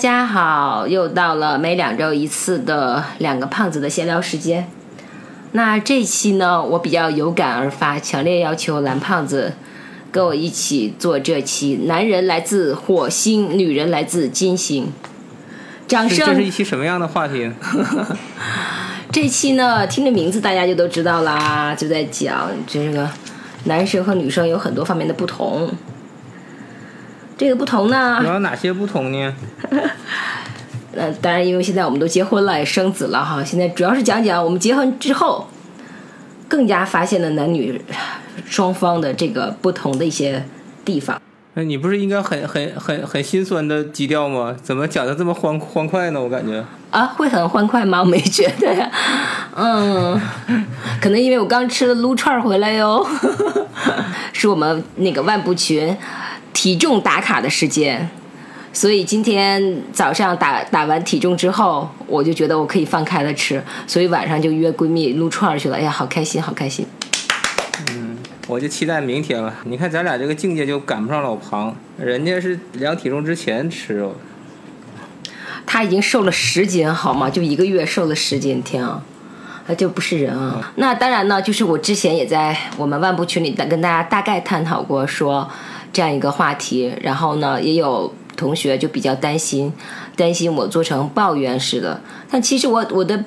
[0.00, 4.66] 大家好，又到了每两周一次的两个胖子的闲聊时间。
[5.52, 9.52] 那这期呢，我比较有感而发，强烈要求蓝胖子
[10.10, 11.80] 跟我一起做这期。
[11.84, 14.90] 男人来自火星，女人来自金星。
[15.86, 16.28] 掌声！
[16.28, 17.52] 这是一期什么样的话题？
[19.12, 23.06] 这期呢，听着名字大家就都知道啦，就在讲这个
[23.64, 25.70] 男生和女生有很多方面的不同。
[27.40, 28.20] 这个不同呢？
[28.22, 29.34] 有哪些不同呢？
[30.92, 33.42] 那，当然，因为现在我们都结婚了，也生子了哈。
[33.42, 35.48] 现在主要是讲讲我们结婚之后，
[36.46, 37.80] 更加发现了男女
[38.44, 40.44] 双方的这个不同的一些
[40.84, 41.18] 地方。
[41.54, 44.54] 那你不是应该很很很很心酸的基调吗？
[44.62, 46.20] 怎么讲的这么欢欢快呢？
[46.20, 48.00] 我感觉啊，会很欢快吗？
[48.00, 48.90] 我没觉得呀。
[49.56, 50.20] 嗯，
[51.00, 53.06] 可能因为我刚吃了撸串回来哟，
[54.34, 55.96] 是我们那个万步群。
[56.52, 58.10] 体重打卡的时间，
[58.72, 65.76] 所以今天早上打打完体重之后，我就觉得我可以放开了吃，所以晚上就约闺蜜撸串去了。
[65.76, 66.86] 哎呀，好开心，好开心。
[67.90, 69.54] 嗯，我就期待明天了。
[69.64, 74.14] 你看咱俩这个境界就赶不上老庞，人家是量体重之前吃肉。
[75.66, 77.30] 他已经瘦了十斤，好吗？
[77.30, 79.02] 就一个月瘦了十斤，天啊，
[79.66, 80.72] 他就不是人啊。
[80.76, 85.48] 那当然呢，就是我之前也在我们万步群里跟大家大概探讨过说。
[85.92, 89.72] 这样一个话题，然后呢，也有同学就比较担心，
[90.16, 92.00] 担心我做成抱怨式的。
[92.30, 93.24] 但其实我我的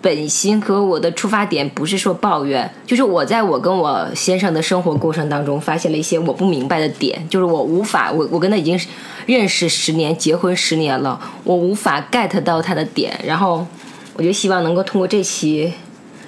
[0.00, 8.78] 本心和我的出发点不是说抱怨，就是我在我跟我先生的生活过程当中，发现了一些我不明白的点，就是我无法，我我跟他已经
[9.26, 13.18] 认识十年，结婚十年了，我无法 get 到他的点。
[13.26, 13.66] 然后
[14.14, 15.72] 我就希望能够通过这期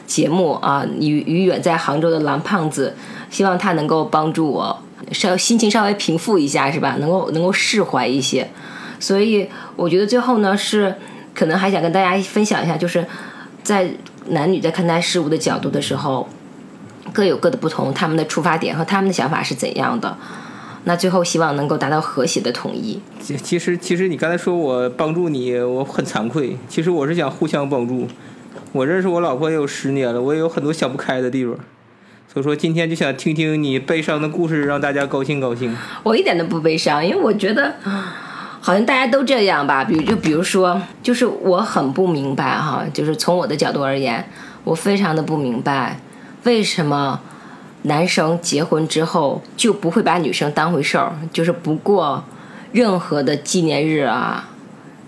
[0.05, 2.97] 节目啊，与与远在杭州的蓝胖子，
[3.31, 4.83] 希望他能够帮助我。
[5.13, 6.97] 稍心情稍微平复一下是吧？
[7.01, 8.49] 能够能够释怀一些，
[8.99, 10.95] 所以我觉得最后呢是
[11.35, 13.05] 可能还想跟大家分享一下，就是
[13.63, 13.91] 在
[14.29, 16.29] 男女在看待事物的角度的时候，
[17.13, 20.17] 各有各的不同，他们的出发点和他们的想法是怎样的。
[20.85, 22.99] 那最后希望能够达到和谐的统一。
[23.21, 26.57] 其实其实你刚才说我帮助你，我很惭愧。
[26.69, 28.07] 其实我是想互相帮助。
[28.73, 31.55] 我认识我老婆也有十年了，我也有很多想不开的地方。
[32.33, 35.77] 所以说，今天就想听听你悲伤的故事，让大家高兴高兴。
[36.05, 37.75] 我一点都不悲伤，因为我觉得
[38.61, 39.83] 好像大家都这样吧。
[39.83, 44.25] 比如，就比如说，就是我很不明白哈，就是从我的角度而言，
[44.63, 45.99] 我非常的不明白，
[46.45, 47.21] 为什么
[47.83, 52.23] 男生结婚之后就不会把女生当回事儿，就是不过
[52.71, 54.49] 任何的纪念日啊，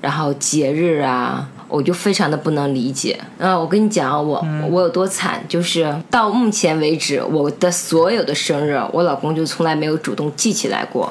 [0.01, 1.49] 然后节日啊。
[1.73, 11.11] 我就非常的不能理解，嗯，我跟你讲，我我有多惨，就是到目前为止，我的所有的生日，我老公就从来没有主动记起来过，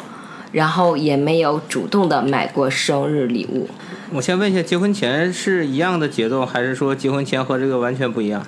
[0.51, 3.67] 然后也没有主动的买过生日礼物。
[4.13, 8.45] 我先问一下，结婚前是一样的节奏，还是说结婚前和这个完全不一样？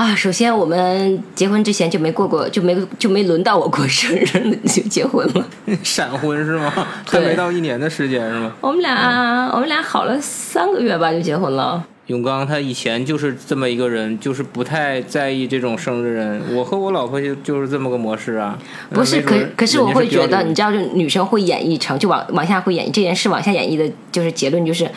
[0.00, 4.24] 啊，首先我们结婚之前就没过过，就没就没轮到我过生日
[4.64, 5.46] 就结婚了，
[5.84, 6.72] 闪婚是吗？
[7.04, 8.50] 还没到一年的时间是吗？
[8.62, 11.84] 我们俩我们俩好了三个月吧就结婚了。
[12.06, 16.40] 永刚他以前就是这么一个人，就是不太在意这种生日人。
[16.56, 18.58] 我和我老婆就就是这么个模式啊。
[18.88, 24.90] 不是，可可是我会觉得，你知道，就女生会演绎成，就往往下会演绎这件事，往下演绎的就是结论就是，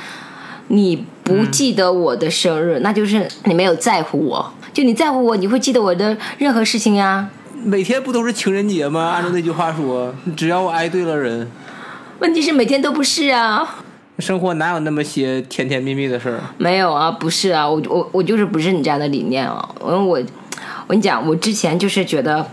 [0.70, 4.53] 你不记得我的生日，那就是你没有在乎我。
[4.74, 7.30] 就你在乎我，你会记得我的任何事情呀。
[7.64, 9.12] 每天不都是情人节吗？
[9.12, 11.50] 按照那句话说，只要我爱对了人。
[12.20, 13.84] 问题是每天都不是啊。
[14.20, 16.40] 生活哪有那么些甜甜蜜蜜的事儿？
[16.58, 19.70] 没有啊，不是啊，我我我就是不是你这样的理念啊。
[19.82, 22.46] 因为我我跟你讲，我之前就是觉得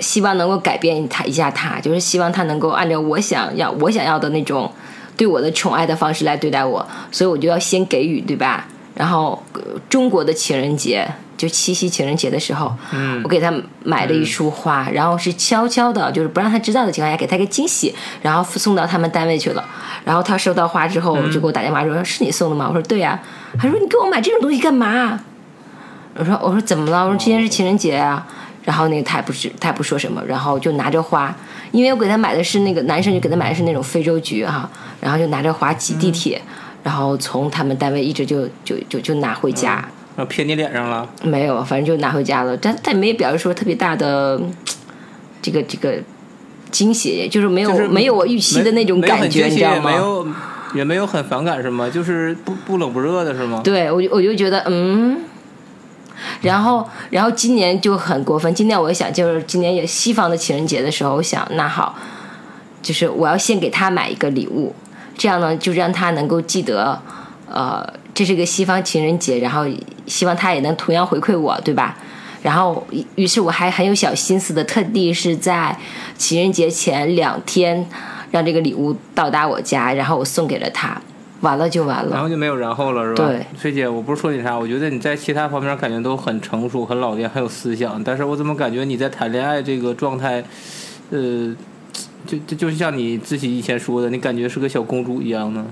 [0.00, 4.70] 希望能够改变他一下，他就是希望他能够按照我想要我想要的那种
[5.16, 8.66] 对我的宠爱的方式来对待我，所以我就要先给予，对吧？
[8.94, 9.42] 然后
[9.88, 11.08] 中国的情人节。
[11.36, 12.72] 就七夕情人节的时候，
[13.22, 13.52] 我给他
[13.82, 19.64] 买了一束花，然后是悄悄的，就是不让他知道的情况下给他个惊喜，然后送到他们单位去了。
[20.04, 23.18] 然后他收到花之后，就给我打电话说：“是你送的吗？”我说：“对呀。”
[23.58, 25.20] 他说：“你给我买这种东西干嘛？”
[26.16, 27.04] 我说：“我说怎么了？
[27.04, 28.26] 我说今天是情人节啊。”
[28.64, 31.34] 然后那个他也不是，他也不说什么，然后就拿着花，
[31.70, 34.66] 因为我给他买的是那个男生就给他买的是那种非洲菊哈，
[35.02, 36.40] 然后就拿着花挤地铁，
[36.82, 39.86] 然后从他们单位一直就就就就拿回家。
[40.16, 41.08] 啊，撇你脸上了？
[41.22, 42.56] 没有，反正就拿回家了。
[42.56, 44.40] 但他也没表示说特别大的
[45.42, 45.96] 这个这个
[46.70, 49.90] 惊喜，就是没有没有我预期的那种感觉，你知道吗？
[49.90, 50.26] 没有，
[50.74, 51.90] 也没有很反感是吗？
[51.90, 53.60] 就是不不冷不热的是吗？
[53.64, 55.22] 对，我我就觉得嗯，
[56.42, 58.54] 然后然后今年就很过分。
[58.54, 61.96] 今年我想就是今年有西方的情人节的时候，我想那好，
[62.80, 64.74] 就是我要先给他买一个礼物。
[65.16, 67.00] 这样呢就让他能够记得，
[67.48, 69.66] 呃，这是个西方情人节，然后
[70.06, 71.96] 希望他也能同样回馈我，对吧？
[72.42, 75.76] 然后于于是我还很有小心思的，特地是在
[76.16, 77.84] 情人节前两天
[78.30, 81.00] 让这个礼物到达我家，然后我送给了他，
[81.40, 82.10] 完了就完了。
[82.12, 83.26] 然后就没有然后了，是吧？
[83.26, 90.44] 对，崔姐，我不是说你啥，我觉得你在其他方面感觉都很成熟、很老练、很有思想，但是我怎么感觉你在谈恋爱这个状态，
[91.10, 91.56] 呃，
[92.26, 95.64] 就就就像你自己以前说的，你感觉是个小公主一样呢？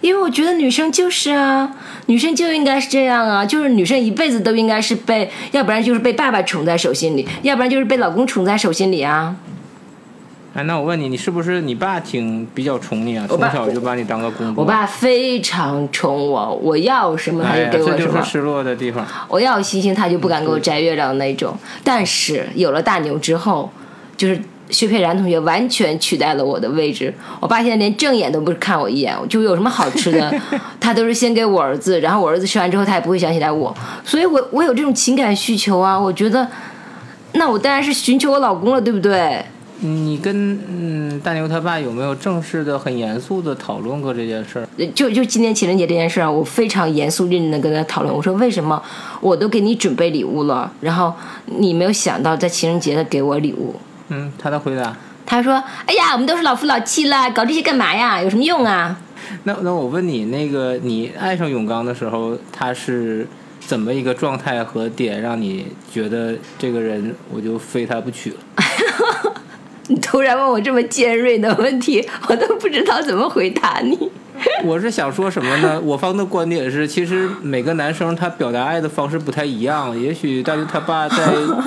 [0.00, 1.70] 因为我觉得女生就是啊，
[2.06, 9.36] 女生就应该是这样啊，就是女生一辈子都应该是被，要不然就是被爸爸宠在手心里，要不然就是被老公宠在手心里啊。
[10.52, 13.24] 哎，那我问你，你是不是你爸挺比较宠你啊？
[13.28, 14.60] 从小就把你当个公主？
[14.60, 19.06] 我爸非常宠我，我要什么他就给我什么，就是失落的地方。
[19.28, 21.56] 我要星星他就不敢给我摘月亮的那种。
[21.84, 23.70] 但是有了大牛之后，
[24.16, 27.12] 就是薛佩然同学完全取代了我的位置。
[27.40, 30.32] 我爸现在连正眼都不看我一眼，就有什么好吃的，
[30.80, 33.74] 他都是先给我儿子，然后我儿子吃完之后他也不会想起来我，
[34.04, 36.48] 所以我我有这种情感需求啊，我觉得，
[37.32, 39.44] 那我当然是寻求我老公了，对不对？
[39.82, 44.68] 你跟嗯大牛他爸有没有正式的、很严肃的讨论过这件事儿？
[44.94, 48.14] 就就今年情人节这件事儿啊，我非常严肃认真的跟他讨论。
[48.14, 48.82] 我说为什么
[49.22, 51.14] 我都给你准备礼物了，然后
[51.46, 53.74] 你没有想到在情人节的给我礼物？
[54.10, 54.94] 嗯，他的回答。
[55.24, 55.54] 他说
[55.86, 58.20] ：“哎呀，我们都是老夫老妻了，搞这些干嘛呀？
[58.20, 59.00] 有什么用啊
[59.44, 63.26] 那那我问你，那个你爱上永刚的时候，他是
[63.60, 68.36] 怎么一个状态和点，让你觉得这个人我就非他不娶了？？”
[69.86, 74.10] 你突然问我这么尖锐的问题，我都不知道怎么回答你。
[74.64, 75.80] 我是想说什么呢？
[75.82, 79.98] 我方的观点是，其实每个男生他表达爱的方式不太一样。
[79.98, 81.16] 也许大牛他爸在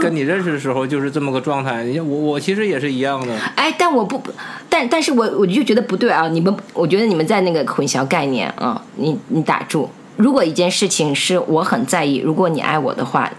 [0.01, 3.33] 跟你认识的时候就是这么个状态，你我我其实也是一样的。
[3.55, 4.21] 哎，但我不，
[4.69, 6.27] 但但是我我就觉得不对啊！
[6.27, 8.81] 你们，我觉得你们在那个混淆概念啊！
[8.95, 9.89] 你你打住。
[10.15, 13.31] 如果一件事情是我很在意，如果你爱我的话，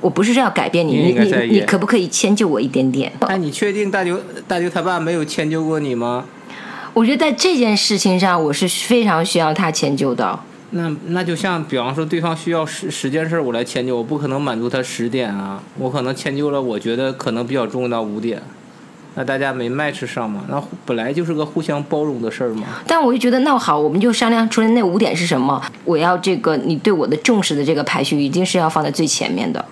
[0.00, 3.12] 我不是要改变你，你你可不可以迁就我一点点？
[3.20, 6.24] 哎，你确定大舅大舅他爸没有迁就过你吗？
[6.94, 10.38] 我觉得在这件事情上，我是非常需要他迁就的。
[10.70, 18.40] 那那就像，比方说，对方需要十十件事，我来迁就，我不可能满足他十点啊，我可能迁就了，我觉得可能比较重要的五点，
[19.16, 20.44] 那大家没 match 上嘛？
[20.48, 22.64] 那本来就是个互相包容的事儿嘛。
[22.86, 25.60] 但我就觉得，那好，我们就商量出来那五点是什么。
[25.84, 29.64] 我要这个你对我的重视的这个排序，一定是要放在最前面的。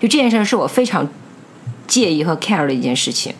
[0.00, 1.06] 就这件事儿是我非常
[1.86, 3.34] 介意和 care 的一件事情。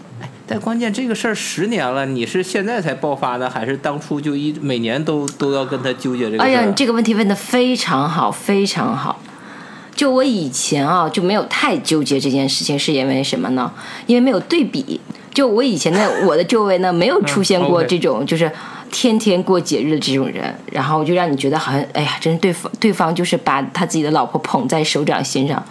[0.47, 6.43] 但关键这个事儿十年了，你是现在才爆发呢，还是当初就一每年都都要跟他纠结这个？
[6.43, 9.19] 哎呀，你这个问题问的非常好，非常好。
[9.95, 13.73] 就我以前啊，就没有太纠结这件事情，是因为什么呢？
[14.07, 15.01] 因为没有对比。
[15.33, 18.51] 就我以前的我的周围呢，没有出现过这种就是
[18.93, 25.65] 天天过节日的这种人，然后就让你觉得好像，哎呀，真是对方对方就是把他自己的老婆捧在手掌心上，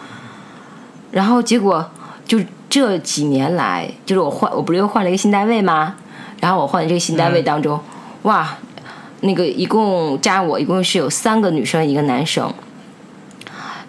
[1.12, 1.90] 然后结果
[2.26, 2.40] 就
[2.74, 5.96] 这几年来，就是我换，我不是又换了一个新单位吗？
[6.40, 7.80] 然后我换的这个新单位当中，
[8.24, 8.58] 哇，
[9.20, 12.52] 那个一共加我一共是有三个女生，一个男生。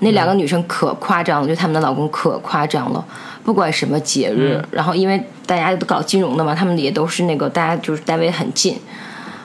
[0.00, 3.02] 那两个女生可夸张了，就他们的老公可夸张了，
[3.42, 8.78] 不管什么节日，嗯然后因为大家都搞金融的嘛，他们也都是那个大家就是单位很近，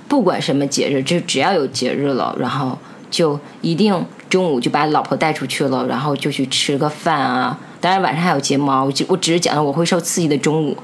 [0.09, 2.77] 不管什么节日，就只要有节日了，然后
[3.09, 7.57] 就一定中午就把老婆带出去了，然后就去吃个饭啊。
[7.81, 10.77] 当然晚上还有睫毛，我就我只是讲了我会受刺激的中午，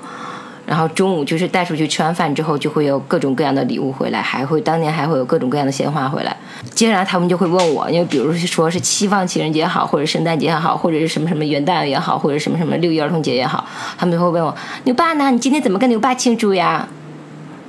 [0.65, 6.35] 然后中午就是带出去吃完饭之后，就会有各种各样的礼物回来，还会当年还会有各种各样的鲜花回来。
[6.71, 13.65] 接下来他们就会问我，因为比如说是西方情人节好，或者圣诞节也好，或者是什么什么元旦也好，或者什么什么六一儿童节也好，
[13.97, 15.29] 他们就会问我牛爸呢？
[15.31, 16.87] 你今天怎么跟牛爸庆祝呀？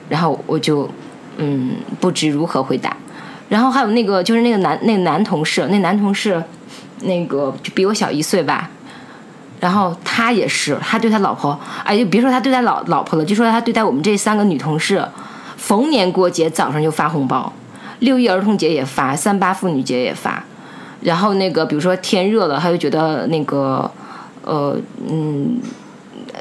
[0.08, 0.88] 然后我就
[1.36, 2.96] 嗯不知如何回答。
[3.48, 6.42] 然后还有那个就是那个男那个男同事，那男同事
[7.02, 8.70] 那个就比我小一岁吧。
[9.60, 15.02] 然后他也是，他对他老婆，哎，就别说他对待老老婆了，就说他对待我们这三个女同事，
[15.56, 17.52] 逢年过节早上就发红包，
[18.00, 20.44] 六一儿童节也发，三八妇女节也发。
[21.02, 23.90] 然后那个比如说天热了，他就觉得那个
[24.42, 24.76] 呃
[25.08, 25.60] 嗯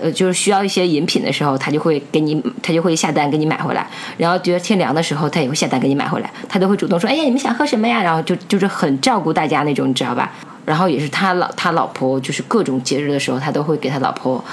[0.02, 3.88] 呃就是需要一些饮品的时候，他就会给你，他就会下单给你买回来。
[4.18, 8.02] 然后觉得天凉的时候，他也会下单给你买回来，他都会主动说，哎呀你们想喝什么呀？
[8.02, 10.32] 然后就就是很照顾大家那种，你知道吧？
[10.66, 14.44] 然后也是他老他老婆就是各种节日的时候，他都会给他老婆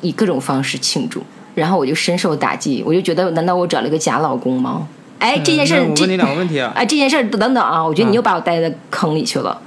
[0.00, 1.22] 以各种方式庆祝。
[1.54, 4.88] 然后我就深受打击，我就觉得难道我找了个假老公吗？
[5.18, 6.72] 哎，这件事儿这嗯我问你两个问题啊。
[6.76, 9.60] 哎，这件事儿等等啊，我觉得你又把我带到坑里去了。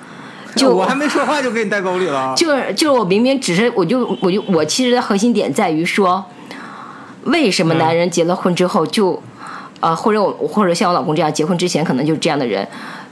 [0.60, 2.34] 就我还没说话就给你带沟里了。
[2.38, 6.24] 就是就是我明明只是我就我就我其实的核心点在于说，
[7.24, 9.22] 为什么男人结了婚之后就
[9.82, 12.68] 呃，或者我或者像我老公这样，结婚之前可能就是这样的人，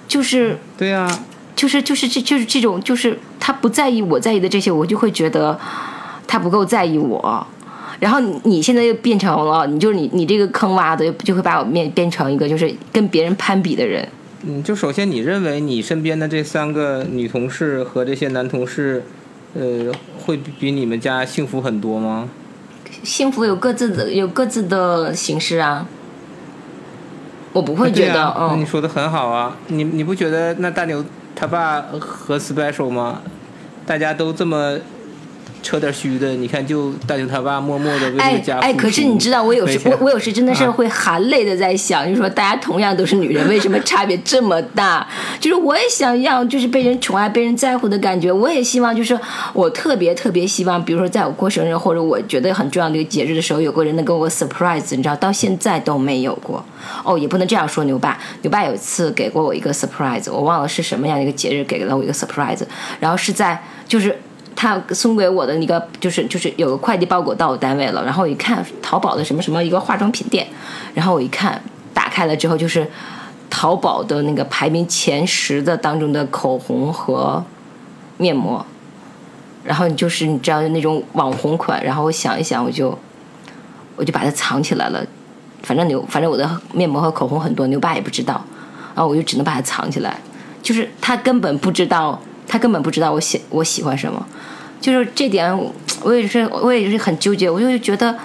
[0.08, 1.08] 就是对呀、
[1.56, 5.60] 就是就是这就是这种就是他不在意我在意的这些，我就会觉得
[6.26, 7.46] 他不够在意我。
[8.00, 14.08] 然后你你现在又变成了，你就是你你这个坑挖的，就会把我变变成一个就是跟别人攀比的人。
[14.46, 19.04] 嗯，就首先你认为你身边的这三个女同事和这些男同事，
[19.54, 22.30] 呃，会比比你们家幸福很多吗？
[23.04, 25.88] 幸福有各自的有各自的形式啊，
[27.54, 31.04] 我不会觉得，对啊那你嗯，说的很好啊，你你不觉得那大牛
[31.36, 33.22] 他爸和 special 吗？
[33.86, 34.78] 大家都这么
[35.64, 45.08] 扯点虚的，你看就大牛他爸默默的为这家哎，哎可是你知道，我有时我我有时真的是啊会含泪的在想，就是说大家同样都是女人，为什么差别这么大？
[45.40, 49.18] 就是我也想要就是被人宠爱、被人在乎的感觉，我也希望就是
[49.54, 56.64] 我特别特别希望，比如说在我过生日或者我觉得很重要的一个节日的时候，有个人能给我 surprise，你知道，到现在都没有过。
[57.04, 62.62] 哦，也不能这样说牛爸，牛爸有一次给过我一个 surprise，我忘了是什么样的一个节日给了我一个 surprise，
[63.00, 64.18] 然后是在就是。
[64.56, 70.48] 他送给我的那个就是就是有个快递包裹到我单位了，然后我一看淘宝的什么什么一个化妆品店，
[70.94, 71.62] 然后我一看
[71.94, 72.90] 打开了之后就是
[73.50, 77.44] 淘宝的那个排名前十的当中的口红和
[78.18, 78.66] 面膜，
[79.64, 82.98] 然后你就是你知道那种网红款，然后我想一想我就
[83.96, 85.06] 我就把它藏起来了，
[85.62, 88.44] 反正牛反正我的面膜和口红很多，牛爸也不知道，
[88.96, 90.18] 然后我就只能把它藏起来，
[90.62, 94.26] 就是他根本不知道，他根本不知道我喜我喜欢什么，
[94.80, 95.58] 就是这点
[96.04, 98.16] 我也是我也是很纠结，我就觉得，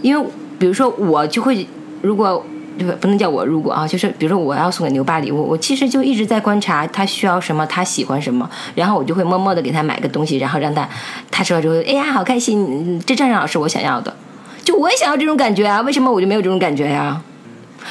[0.00, 1.66] 因为比如说我就会
[2.02, 2.44] 如果。
[2.78, 10.88] 对不能叫我如果啊，就是比如说我要送给牛爸礼物，我其实就一直在观察他需要什么，他喜欢什么，然后我就会默默的给他买个东西，然后让他
[11.30, 14.16] 他收到之后，哎呀好开心，这正好是我想要的，
[14.64, 17.20] 就我也想要这种感觉啊，为什么我就没有这种感觉呀、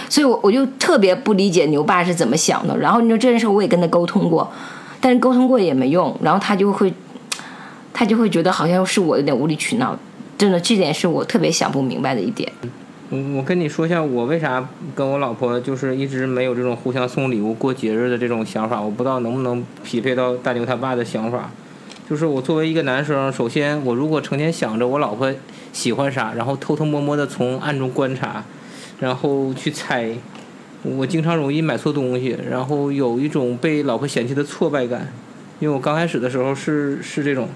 [0.10, 2.76] 所以我我就特别不理解牛爸是怎么想的。
[2.78, 4.52] 然后你说这件事我也跟他沟通过，
[5.02, 6.94] 但是沟通过也没用，然后他就会
[7.92, 9.98] 他就会觉得好像是我有点无理取闹。
[10.38, 12.52] 真的，这点是我特别想不明白的一点。
[13.10, 21.52] 我我跟你说一下，我为啥跟我老婆就是一直没有这种互相送礼物、过节日的这种想法，我不知道能不能匹配到大牛他爸的想法。
[22.10, 25.34] 就是我作为一个男生，首先我如果成天想着我老婆
[25.72, 28.44] 喜欢啥，然后偷偷摸摸的从暗中观察，
[29.00, 30.12] 然后去猜，
[30.84, 35.12] 我经常容易买错东西，然后有一种被老婆嫌弃的挫败感。
[35.60, 37.48] 因为我刚开始的时候是是这种，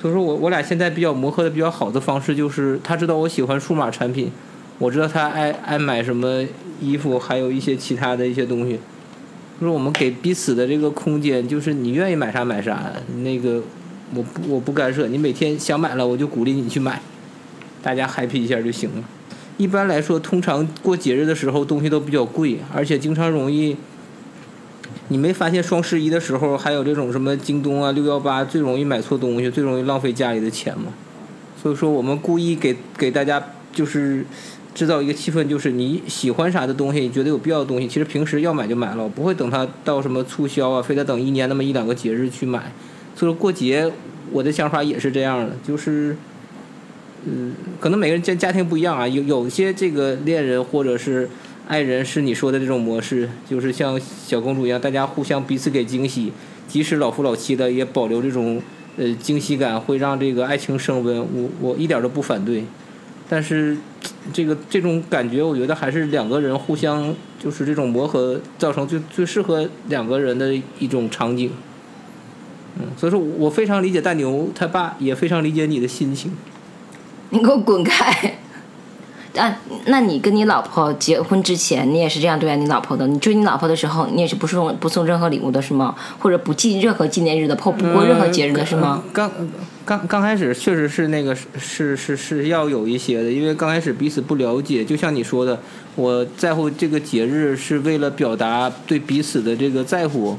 [0.00, 4.30] 所以说我我俩现在比较磨合的比较好的方式就是，他知道我喜欢数码产品，
[4.78, 6.44] 我知道他爱爱买什么
[6.80, 8.78] 衣服，还有一些其他的一些东西。
[9.60, 12.92] 就是我们给彼此的这个空间，就是你愿意买啥买啥，
[13.24, 13.60] 那个
[14.14, 17.02] 我我不干涉，你每天想买了我就鼓励你去买，
[17.82, 19.04] 大家 happy 一下就行了。
[19.62, 23.76] 一般来说，通常过节日的时候东西都比较贵，而且经常容易。
[25.06, 30.86] 你没发现双十一的时候还有这种什么京东啊、六幺八最容易买错东西，最容易浪费家里的钱吗？
[31.62, 33.40] 所以说我们故意给给大家
[33.72, 34.26] 就是
[34.74, 42.72] 制造一个气氛，就是你喜欢啥的东西，觉得有必要的东西，其实平时要买就买了，不会等它到什么促销啊，非得等一年那么一两个节日去买。
[43.14, 43.92] 所以说过节，
[44.32, 46.16] 我的想法也是这样的，就是，
[47.24, 51.30] 嗯，可能每个人家家庭不一样啊，有有些这个恋人或者是
[51.68, 56.32] 爱人是你说的这种模式，就是像小公主一样，大家互相彼此给惊喜，
[56.66, 58.60] 即使老夫老妻的也保留这种
[58.96, 61.20] 呃惊喜感，会让这个爱情升温。
[61.20, 62.64] 我我一点都不反对，
[63.28, 63.76] 但是
[64.32, 71.52] 这个这种感觉，我觉得还是两个人互相就是这种磨合，造成最最适合两个人的一种场景。
[72.80, 76.32] 嗯，所以说我非常理解大牛他爸，也非常理解你的心情。
[77.32, 78.34] 你给我滚开！
[79.38, 83.06] 啊，那你跟你老婆结婚之前，你也是这样对待你老婆的？
[83.06, 85.94] 你追你老婆的时候，你也是不送不送任何礼物的是吗？
[86.18, 89.02] 或者不记任何纪念日的，或不过任何节日的是吗？
[89.10, 89.30] 刚
[89.86, 95.58] 刚刚开始确实是那个是是是要有一些的，因为刚开始彼此不了解，就像你说的，
[95.94, 100.36] 我在乎这个节日是为了表达对彼此的这个在乎，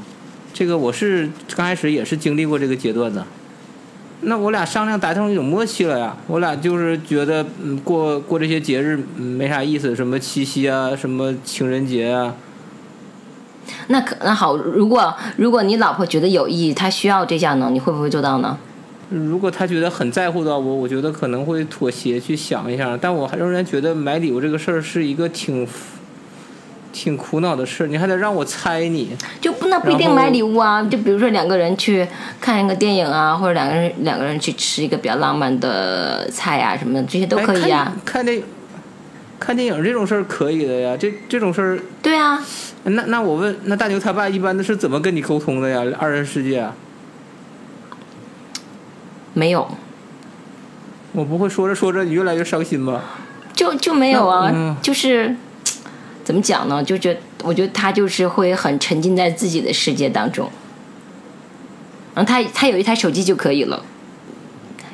[0.52, 3.26] 这个我是刚开始也是经历过这个阶段的。
[4.24, 12.34] 那我俩商量达成一种默契了呀，我俩就是觉得嗯过过这些节日嗯没啥意思，什么七夕啊，什么情人节啊，
[13.88, 18.56] 那可那好，如果如果你老婆觉得有意义，她需要这项呢，你会不会做到呢？
[19.10, 25.66] 如果她觉得很在乎到我，我觉得可能会妥协去想一下，但我还仍然觉得买礼物这个事儿是一个挺
[26.94, 29.16] 挺苦恼的事，你还得让我猜你。
[29.40, 32.06] 就不那不一定买礼物啊，就比如说两个人去
[32.40, 37.92] 看一个电影啊，或者两个人两个人去吃一个比较浪漫的菜啊什么的，这些都可以啊。
[37.92, 38.44] 哎看电影
[39.40, 42.40] 看电影这种事儿可以的呀，这这种事儿，对啊，
[42.84, 45.82] 那那我问，那大牛他爸一般的是怎么跟你沟通的呀？
[45.98, 46.74] 二人世界啊，
[49.34, 49.68] 没有，
[51.12, 53.02] 我不会说着说着你越来越伤心吧？
[53.52, 55.36] 就就没有啊，嗯就是
[56.24, 56.82] 怎么讲呢？
[56.82, 60.50] 就觉我觉得他就是会很沉浸在自己的世界当中，
[62.14, 63.84] 然后他他有一台手机就可以了，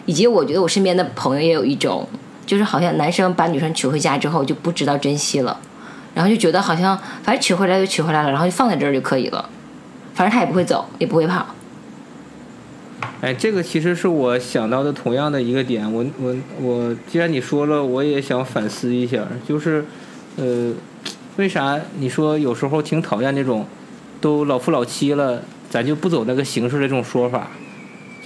[0.06, 2.08] 以及我觉得我身边的朋友也有一种，
[2.44, 5.60] 就是好像男生把女生娶回家之后就不知道珍惜了，
[6.14, 9.49] 然后就觉得好像反正娶回来就娶回来了，然后就放在这儿就可以了，
[10.14, 11.46] 反正他也不会走，也不会跑。
[13.20, 15.90] 哎，这个其实是我想到的同样的一个点。
[15.92, 19.84] 我我我，既然你说了，我也想反思一下，就是，
[20.37, 20.72] 呃，
[21.40, 23.64] 为啥你说有时候挺讨厌那种
[24.20, 27.49] 都老夫老妻了，咱就不走那个形式的这种说法？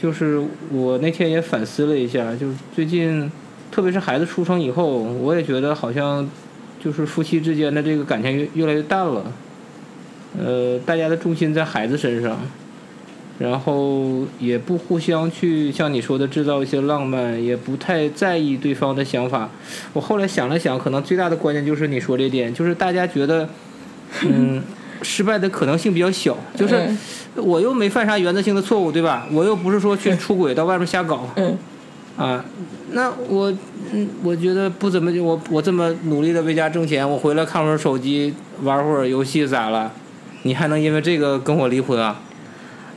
[0.03, 0.43] 就是
[0.73, 3.31] 我那天也反思了一下，就是最近，
[3.71, 6.29] 特别是孩子出生以后，我也觉得好像
[6.83, 9.23] 就是夫妻之间的这个感情越越来越淡了。
[10.37, 12.37] 呃，大家的重心在孩子身上。
[13.39, 19.51] 然后也不互相去像你说的制造一些浪漫，也不太在意对方的想法。
[19.93, 23.49] 我后来想了想，可能最大的关键就是你说这点，就是大家觉得，
[24.23, 24.63] 嗯，
[25.03, 26.37] 失败的可能性比较小。
[26.57, 26.99] 就是嗯
[27.37, 29.27] 我又没犯啥原则性的错误，对吧？
[29.33, 31.59] 我又不是说去出轨到外面瞎搞，嗯
[32.17, 32.45] 啊，
[32.93, 33.53] 那我
[33.93, 39.91] 嗯，我觉得不怎么我我这么努力的为家挣钱，我回来看会儿手机，玩会儿游戏咋了？
[40.45, 42.21] 你还能因为这个跟我离婚啊？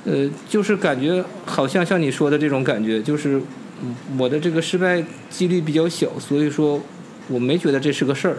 [0.08, 3.42] 呃，就是感觉好像像你说的这种感觉，就是
[3.82, 6.80] 嗯我的这个失败几率比较小，所以说
[7.28, 8.38] 我没觉得这是个事儿。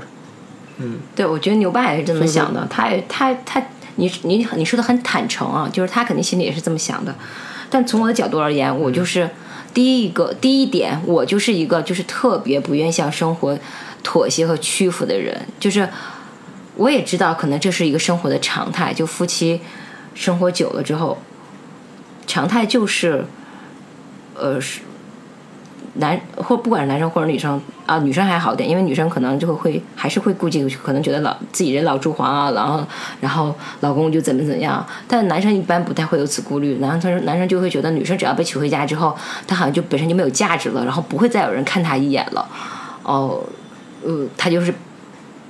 [0.78, 3.62] 嗯，对，我觉得牛爸也是这么想的，他也他他，
[3.96, 7.14] 你你你说的很坦诚啊，就是他肯定心里也是这么想的。
[7.68, 9.28] 但从我的角度而言，我就是
[9.74, 13.58] 第一个第一点，我就是一个就是特别不愿向生活
[14.02, 15.86] 妥协和屈服的人，就是
[16.76, 19.60] 我也知道可能这是一个生活的常态，就夫妻
[20.14, 21.18] 生活久了之后，
[22.28, 23.24] 常态就是，
[24.36, 24.82] 呃是。
[25.94, 32.86] 男或不管是男生或者女生啊，女生还好点，因为女生可能就会会还是会顾忌，可能觉得老自己人老珠黄啊，然后
[33.20, 34.86] 然后老公就怎么怎么样。
[35.08, 39.16] 但男生一般不太会有此顾虑，男生男生就会觉得女生只要被娶回家之后，
[39.48, 42.46] 她好像就本身就没有价值了，然后不会再有人看她一眼了。
[43.02, 43.42] 哦，
[44.04, 44.72] 呃，他就是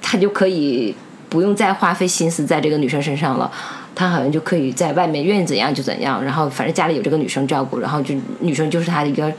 [0.01, 0.95] 他就可以
[1.29, 3.51] 不用再花费心思在这个女生身上了。
[3.99, 9.33] 他好像就可以在外面愿意怎样就怎样，然后反正家里有这个女生照顾，然后就女生就是他的一个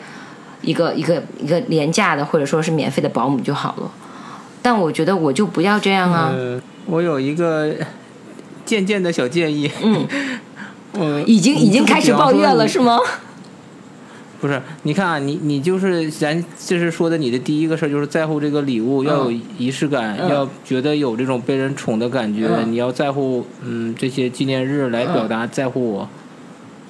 [0.61, 3.89] 一个一个一个廉价的或者说是免费的保姆就好了。
[4.61, 7.73] 但我觉得我就不要这样啊，呃，我有一个
[8.65, 9.71] 渐渐的小建议。
[9.81, 10.05] 嗯，
[10.99, 12.99] 嗯，已经已经开始抱怨了是吗？
[14.39, 26.09] 不是，你看啊，你你就是咱就是说的你的第一个事儿，就是在乎这个礼物，要有仪式感，嗯要觉得有这种被人宠的感觉，嗯你要在乎嗯这些纪念日来表达在乎我。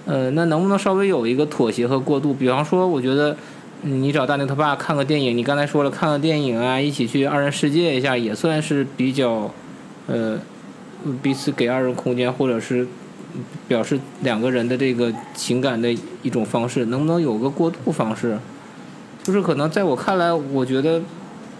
[0.05, 2.33] 呃，那能不能稍微有一个妥协和过渡？
[2.33, 3.35] 比方说，我觉得。
[3.81, 9.49] 嗯你找大牛他爸看个电影，你刚才说了看个电影啊，一起去二人世界一下，也算是比较，
[10.05, 10.37] 呃，
[11.21, 12.85] 彼此给二人空间，或者是
[13.67, 18.37] 表示两个人的这个情感的一种方式，能不能有个过渡方式？
[19.23, 21.01] 就是可能在我看来，我觉得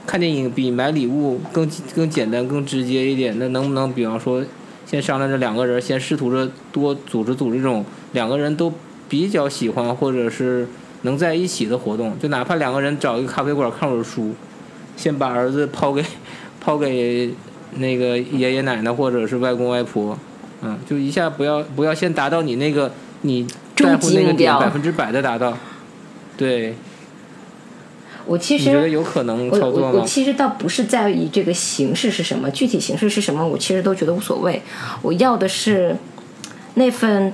[0.07, 3.37] 看电影比买礼物更更简单、更直接一点。
[3.37, 4.43] 那能不能比方说，
[4.85, 8.73] 先商量着两个人，先试图着多组织组织这种两个人都
[9.07, 10.67] 比较喜欢或者是
[11.03, 14.33] 能在一起的活动，就哪怕两个人找一个咖啡馆看会儿书，
[14.95, 16.03] 先把儿子抛给
[16.59, 17.33] 抛给
[17.77, 20.17] 那个爷爷奶奶或者是外公外婆。
[20.61, 22.91] 嗯，就一下不要不要先达到你那个
[23.21, 25.57] 你在乎那个点百分之百的达到，
[26.35, 26.75] 对，
[28.25, 29.91] 我其实觉得有可能我操作吗？
[29.93, 34.61] 我我其实倒不是在意这个形式是什么，具体形式是什么，我其实都觉得无所谓。
[35.01, 35.95] 我要的是
[36.75, 37.33] 那份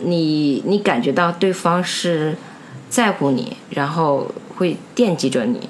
[0.00, 2.34] 你你感觉到对方是
[2.88, 4.26] 在乎你，然后
[4.56, 5.68] 会惦记着你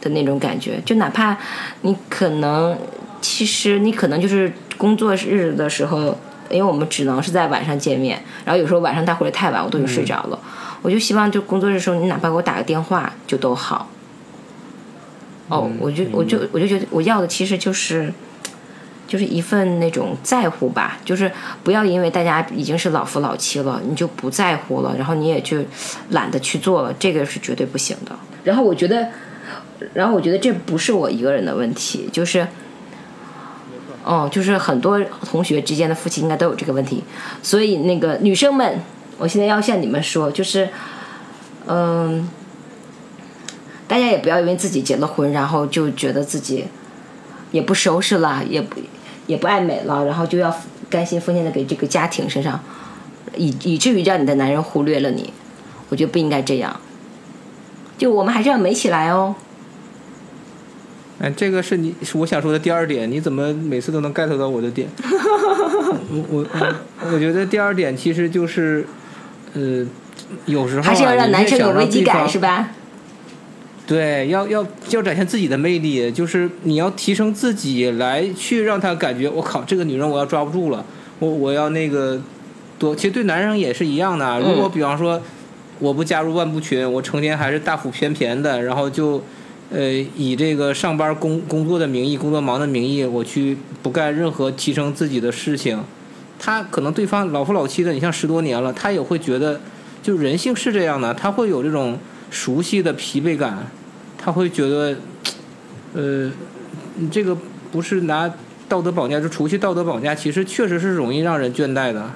[0.00, 0.82] 的那种感觉。
[0.84, 1.36] 就哪怕
[1.82, 2.76] 你可能，
[3.20, 6.18] 其实你可能就是工作日的时候，
[6.50, 10.38] 因为我们只能是在晚上见面，然后有时候晚上他回来太晚，我都已经睡着了。
[10.82, 13.88] 我就希望就工作日的时候，你哪怕给我打个电话就都好。
[15.48, 18.12] 哦，嗯我就我就我就觉得我要的其实就是，
[19.06, 21.30] 就是一份那种在乎吧，就是
[21.62, 25.58] 不要因为大家已经是老夫老妻了，你就不在乎了，然后你也就
[26.10, 28.12] 懒得去做了，这个是绝对不行的。
[28.42, 29.08] 然后我觉得，
[29.92, 32.46] 然后我觉得这不是我一个人的问题，就是，
[34.04, 37.02] 哦，就是很多同学之间的夫妻应该都有这个问题，
[37.42, 38.80] 所以那个女生们，
[39.18, 40.68] 我现在要向你们说，就是，
[41.66, 42.28] 嗯。
[43.86, 46.64] 大家也不要因为自己结了婚，然后就觉得自己
[47.52, 48.80] 也不收拾了，也不
[49.26, 50.52] 也不爱美了，然后就要
[50.88, 52.58] 甘心奉献的给这个家庭身上，
[53.36, 55.34] 以以至于让你的男人忽略了你。
[55.90, 56.74] 我觉得不应该这样。
[57.98, 59.34] 就我们还是要美起来哦。
[61.24, 64.86] 哎，这个是你是我想说的第二点，你怎么每次都能 get 到我的点？
[65.00, 68.86] 我我我我觉得第二点其实就是，
[69.54, 69.86] 呃，
[70.44, 72.58] 有时候、啊、还是要让男生有危机感是吧？
[72.58, 72.68] 吧？
[73.86, 80.84] 对，要要要展现自己的魅力，就是你要提升自己来去让他感觉，我靠，这个女人我要抓不住了，
[81.20, 82.20] 我我要那个
[82.78, 82.94] 多。
[82.94, 85.22] 其实对男生也是一样的，如果比方说
[85.78, 89.22] 我不加入万步群，我成天还是大腹便便的，然后就
[89.70, 95.82] 呃以这个上班工工作的名义、工作忙的名义，我去不干任何提升自己的事情，
[96.38, 99.60] 他可能对方老夫老妻的，你像十多年了，他也会觉得，
[100.02, 101.98] 就人性是这样的，他会有这种。
[102.30, 103.64] 熟悉的疲惫感，
[104.18, 104.96] 他会觉得，
[105.92, 106.28] 呃，
[107.08, 107.36] 这个
[107.70, 108.28] 不是拿
[108.68, 112.10] 道德绑架，就除去道德绑架，其实确实是容易让人倦怠的。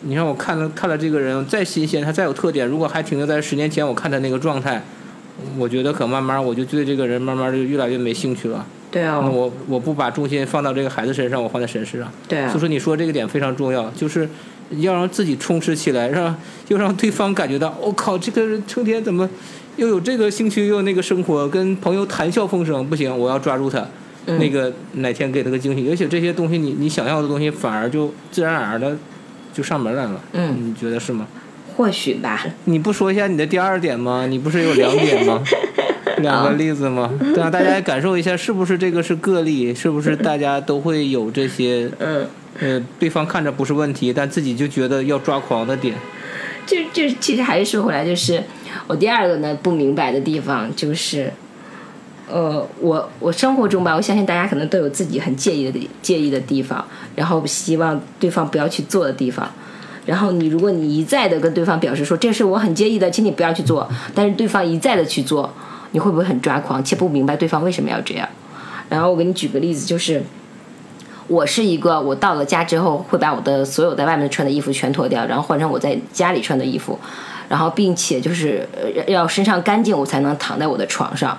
[0.00, 4.82] 你看，我看了看了这个人再新鲜，他再有特点，如果还停留在十年前我看他那个状态，
[5.58, 8.64] 我觉得可慢慢我就对这个人慢慢就越来越没兴趣了。
[8.90, 12.08] 对啊、那我我不把重心放到这个孩子身上，我放在神身上。
[12.28, 14.28] 对啊所以说你说这个点非常重要，就是
[14.78, 16.32] 要让自己充实起来，让
[16.68, 19.28] 又让对方感觉到，我、靠，这个人成天怎么
[19.74, 23.84] 又有这个兴趣，又有那个生活，跟朋友谈笑风生，不行，我要抓住他，
[24.26, 28.96] 嗯那个哪天给他个惊喜，而且这些东西你你想要的东西，反而就自然而然的
[29.52, 30.20] 就上门来了。
[30.34, 31.26] 嗯，你觉得是吗？
[31.76, 32.46] 或许吧。
[32.64, 34.26] 你不说一下你的第二点吗？
[34.28, 35.42] 你不是有两点吗？
[36.18, 37.10] 两个例子吗？
[37.34, 39.74] 对啊大家感受一下，是不是这个是个例？
[39.74, 41.90] 是不是大家都会有这些？
[41.98, 42.26] 嗯，
[42.60, 45.94] 呃，对方看着不是问题，但自己就觉得要抓狂的点。
[46.64, 48.42] 就就其实还是说回来，就是
[48.86, 51.32] 我第二个呢不明白的地方就是，
[52.30, 56.82] 呃，我我生活中吧，我相信大家可能都有自己很介意的介意的地方，
[57.16, 59.50] 然后希望对方不要去做的地方。
[60.06, 65.52] 然后你如果你一再的跟对方表示说这是我很介意的，请你不要去做，但是对方一再的去做，
[65.92, 68.28] 你会不会很抓狂，且不明白对方为什么要这样？
[68.88, 70.22] 然后我给你举个例子，就是
[71.26, 76.98] 我是一个，我到了家之后会把我的所有在外面穿的衣服全脱掉，然后换成我在家里穿的衣服，
[77.48, 78.68] 然后并且就是
[79.06, 81.38] 要身上干净，我才能躺在我的床上。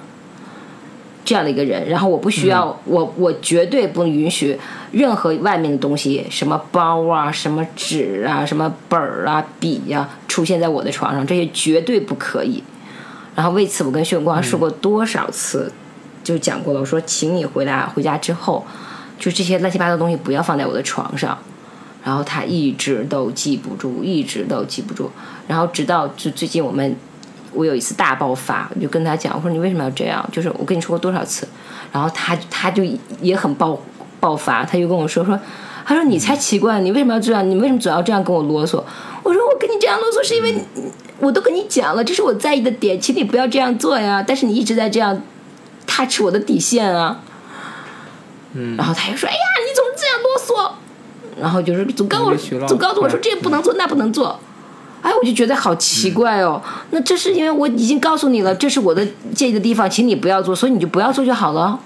[1.26, 4.58] 这样的一个人，然后我不需要，我我绝对不允许
[4.92, 12.64] 任何外面的东西，什么包啊、什么纸啊、什么本儿啊、笔呀、出现在我的床上，这些绝对不可以。
[13.36, 15.72] 然后为此，我跟薛永光说过多少次，
[16.24, 16.80] 就讲过了。
[16.80, 18.66] 我说，请你回来回家之后，
[19.20, 21.38] 就这些乱七八糟的东西不要放在我的床上。
[22.04, 25.10] 然后他一直都记不住，一直都记不住。
[25.48, 26.96] 然后直到就最近我们，
[27.56, 30.24] 我有一次大爆发，我就跟他讲，我说你为什么要这样？
[30.32, 31.48] 就是我跟你说过多少次。
[31.92, 32.84] 然后他他就
[33.22, 33.80] 也很爆
[34.20, 35.40] 爆发，他就跟我说说，
[35.86, 37.50] 他说你才奇怪，你为什么要这样？
[37.50, 38.84] 你为什么总要这样跟我啰嗦？
[39.24, 40.56] 我说我跟你这样啰嗦是因为
[41.20, 44.24] 我都跟你讲了，这是我在意的点，请你不要这样做呀。
[44.26, 45.22] 但是你一直在这样
[45.88, 47.22] touch 我的底线啊。
[48.54, 50.72] 嗯，然后他又说：“哎呀，你总是这样啰嗦。”
[51.42, 52.36] 然后就是总跟我
[52.68, 54.40] 总告诉我说这不能做那不能做。
[55.02, 56.62] 哎，我就觉得好奇怪哦。
[56.92, 61.80] 那这是因为我已经告诉你了，这是我的介意的地方，请你不要做，所以你就不要做就好了。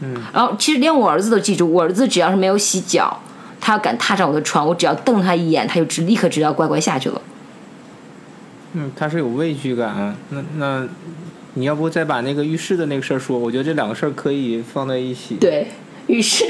[0.00, 0.16] 嗯。
[0.32, 3.20] 然后其实连我儿子都记住，我儿子只要是没有洗脚，
[3.60, 7.22] 他要敢踏上我的床，我只要瞪他一眼，他就知立刻知道乖乖下去了。
[8.72, 10.16] 嗯，他是有畏惧感。
[10.30, 10.88] 那那，
[11.54, 13.38] 你要不再把那个浴室的那个事儿说？
[13.38, 15.36] 我觉得这两个事儿可以放在一起。
[15.36, 15.68] 对，
[16.08, 16.44] 浴室，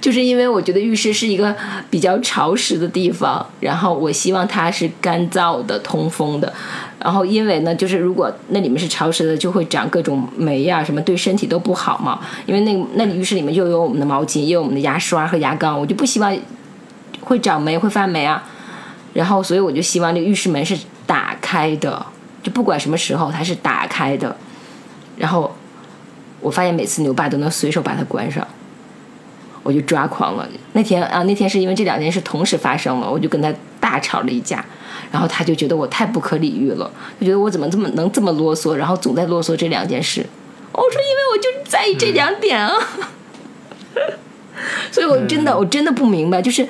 [0.00, 1.54] 就是因为我觉得浴室是一个
[1.90, 6.52] 比较潮湿的地方，然后我希望它是干燥的、通风的。
[7.00, 12.20] 然后因为呢，就是如果那里面是潮湿的，就会长各种霉呀、什么对身体都不好嘛。
[12.46, 16.34] 因为那那里浴室里面又有我们的毛巾，也有我们的牙刷和牙膏，我就不希望
[17.20, 18.42] 会长霉、会发霉啊。
[19.12, 22.06] 然后所以我就希望这个浴室门是打开的，
[22.42, 24.34] 就不管什么时候它是打开的。
[25.18, 25.54] 然后
[26.40, 28.46] 我发现每次牛爸都能随手把它关上。
[29.64, 30.46] 我就抓狂了。
[30.74, 34.64] 那天啊，那天是因为这两件事同时发生了，我就跟他大吵了一架，
[35.10, 40.24] 然后他就觉得我太不可理喻了，就觉得我怎么这么能这么啰嗦，然后总在啰嗦这两件事。
[40.70, 42.72] 我说因为我就在意这两点啊，
[44.90, 46.66] 所以我真的我真的不明白，就是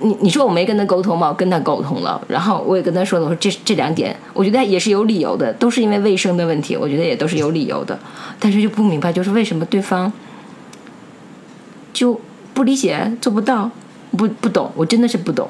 [0.00, 1.28] 你你说我没跟他沟通吗？
[1.28, 7.98] 我跟他沟通了，然后我也跟他说了，我说这这两点，我觉得也是有理由的，都是因为卫生的问题，我觉得也都是有理由的，
[8.40, 10.12] 但是就不明白，就是为什么对方。
[11.92, 12.20] 就
[12.54, 13.70] 不理解，做不到，
[14.12, 15.48] 不不懂，我真的是不懂。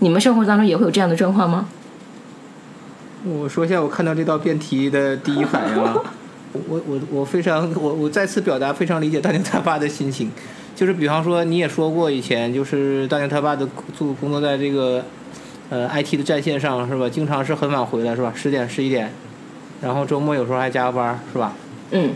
[0.00, 1.68] 你们生活当中也会有这样的状况吗？
[3.22, 5.94] 我说一下我看到这道辩题的第一反应啊，
[6.52, 10.30] 我我我非常我我再次表达非常理解大牛他爸的心情，
[10.74, 15.04] 就是比方说你也说过以前就是大牛他爸的做工作在这个
[15.68, 17.10] 呃 IT 的战线上是吧？
[17.10, 18.32] 经常是很晚回来是吧？
[18.34, 19.12] 十点十一点，
[19.82, 21.52] 然后周末有时候还加个班是吧？
[21.90, 22.12] 嗯，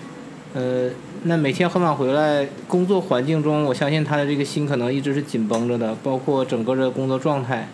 [0.55, 0.88] 呃，
[1.26, 7.66] 那每天很晚回来，工作环境中，我相信他的这个心可能一直是紧绷着的，包括整个的工作状态。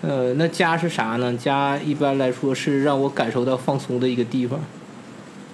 [0.00, 1.36] 呃，那家是啥呢？
[1.36, 4.60] 家一般来说是让我感受到放松的一个地方。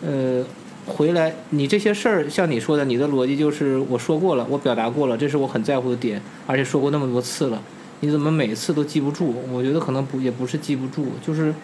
[0.03, 0.45] 呃，
[0.85, 7.63] 回来你这些事儿，像你说的，你的逻辑就是我说过了，我表达过了，这是我很在乎的点，而且说过那么多次了，
[8.01, 9.35] 你怎么每次都记不住？
[9.51, 11.55] 我觉得可能不也不是记不住，就是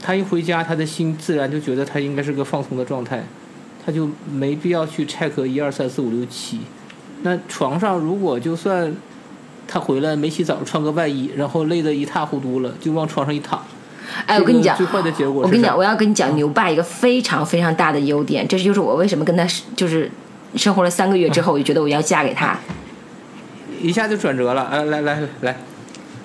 [0.00, 3.24] 他一回家，他的心自然就觉得他应该是个放松的状态，
[3.88, 6.60] 他就没必要去 check 一二三四五六七。
[7.22, 8.94] 那床上如果就算
[9.66, 13.62] 他回来没洗澡，穿个外衣，然后累得一塌糊涂了，就往床上一躺。
[14.26, 20.10] 哎，我跟你讲，最坏的结果，我跟你讲，我要跟你讲牛爸一个非常非常大的优点，这就是我为什么跟他就是
[20.54, 22.58] 生活了三个月之后，我就觉得我要嫁给他，
[23.80, 24.64] 一下就转折了。
[24.64, 25.56] 啊，来来来，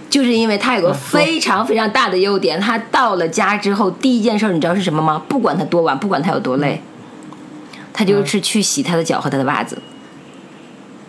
[0.10, 5.24] 就是因为他有个非常非常大的优点，他到了家之后第一件事你知道是什么吗？
[5.30, 6.82] 不管他多晚，不管他有多累，
[7.94, 9.78] 他就是去洗他的脚和他的袜子。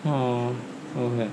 [0.03, 0.53] 哦
[0.95, 1.27] ，OK。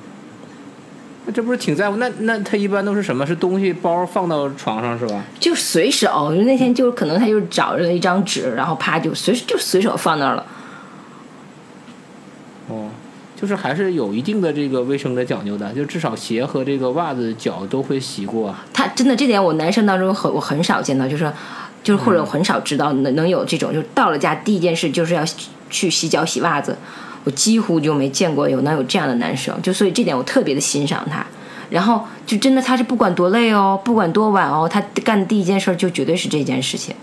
[1.25, 1.99] 那这不是挺在乎？
[1.99, 3.25] 那那他一般都是什么？
[3.25, 5.23] 是东西包放到床上是吧？
[5.39, 10.45] 就随手，就那天就可能他就找着了一张纸，然后啪就随就随手放那儿了。
[12.69, 12.89] 哦，
[13.37, 18.53] 就是还是有一定的这个卫生的讲究的，就至少鞋和这个袜子脚都会洗过。
[18.73, 21.33] 他真的这点我男生当中很我很少见到，就是
[21.83, 25.25] 就是或者很少知道能能有这种，就到了家第一件事就是要
[25.69, 26.77] 去洗脚洗袜子。
[27.25, 31.25] 我几乎就没见过有能有这样的男生，就所以这点我特别的欣赏他。
[31.71, 36.95] 然后就真的他是不管多累哦，不管多晚哦，他干的第一件事就绝对是这件事情。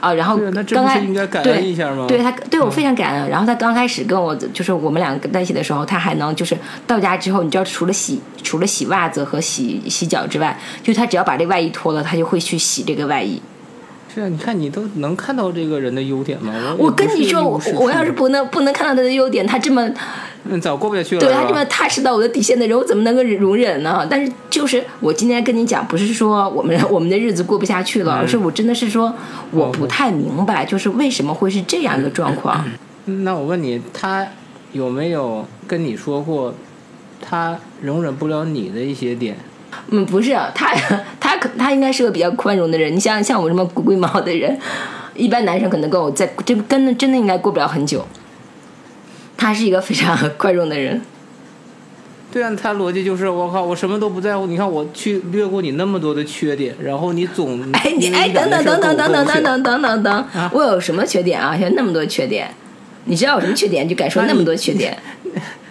[0.00, 0.38] 啊，然后
[0.70, 1.00] 刚开
[1.42, 1.74] 对
[2.06, 3.28] 对他对我非常感恩。
[3.28, 13.40] 然后他刚开始跟我就是我们两个在一起的时候，他还能就是到家之后，你知道除了洗除了洗袜子和洗洗脚之外，就他只要把这外衣脱了，他就会去洗这个外衣。
[14.12, 16.52] 是啊，你看你都能看到这个人的优点吗？
[16.78, 19.86] 我我跟你说，我我要是不能不能看到他的优点，他这么，
[20.44, 21.20] 嗯，早过不下去了。
[21.20, 24.06] 对他这么踏实到我的底线的人，我怎么能够容忍呢？
[24.08, 29.14] 但是就是我今天跟你讲，不是说我们我们的日子过不下去了，而是我真的是说
[29.50, 32.64] 我不太明白，就是为什么会是这样一个状况。
[33.04, 34.26] 那我问你，他
[34.72, 36.54] 有没有跟你说过，
[37.20, 39.36] 他容忍不了你的一些点？
[39.90, 40.74] 嗯，不是他，
[41.18, 42.94] 他可他应该是个比较宽容的人。
[42.94, 44.58] 你像像我这么龟龟毛的人，
[45.14, 48.06] 一般男生可能跟我在这跟的真的应该过不了很久。
[49.36, 51.00] 他是一个非常 宽容的人。
[52.30, 54.46] 对啊，他逻辑就是我靠，我什么都不在乎。
[54.46, 61.56] 你看我去略过你那么多的缺点，然后你总 哎你哎等等等等等等等等等等等，我有什么缺点啊？
[61.56, 62.52] 现在那么多缺点，
[63.04, 64.96] 你知道有什么缺点就敢说那么多缺点。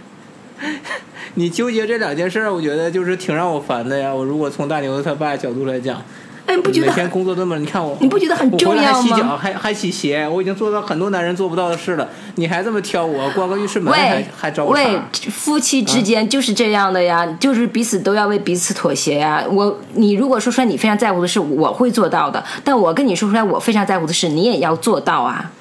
[1.38, 4.12] 你纠结这两件事儿，我觉得就是挺让我烦的呀。
[4.12, 6.02] 我如果从大牛他爸角度来讲，
[6.48, 9.02] 哎，不觉得每天工作那么，你看我，你不觉得很重要吗？
[9.04, 13.30] 洗脚还还洗鞋，我已经做到很多男人做不到的事了，你还这么挑我？
[13.34, 19.46] 关个浴室门还还找我喂，夫妻之间就是这样的呀，就是彼此都要为彼此妥协呀。
[19.48, 22.44] 我你如果说出来你非常在乎的事，我会做到的。
[22.64, 25.52] 但我跟你说出来我非常在乎的事，你也要做到啊。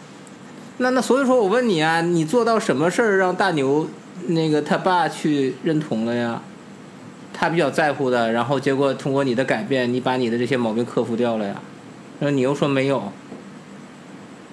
[0.79, 3.87] 那那所以说我问你啊，你做到什么事儿让大牛？
[4.29, 6.41] 那个他爸去认同了呀，
[7.33, 11.55] 他比较在乎的，然后结果通过你的改变，你把你的这些毛病克服掉了呀，
[12.19, 13.13] 然后你又说没有，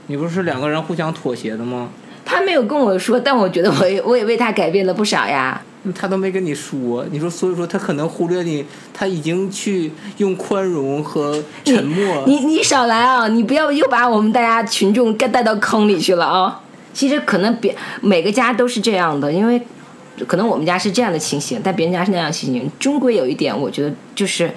[0.07, 1.89] 你不是两个人互相妥协的吗？
[2.25, 5.61] 他没有跟我说，但我觉得我也 我也为他改变了不少呀。
[5.93, 12.23] 他都没跟你说，你说所以说他可能忽略你，他已经去用宽容和沉默。
[12.25, 13.27] 你你少来啊！
[13.27, 16.61] 你不要又把我们大家群众该带到坑里去了啊！
[16.93, 19.61] 其实可能别每个家都是这样的，因为
[20.27, 22.71] 可能我们家是这样的情形，但别人家是那样情形。
[22.79, 24.51] 终归有一点，我觉得就是，